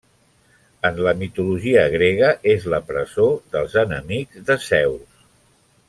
[0.89, 5.23] En la mitologia grega és la presó dels enemics de Zeus.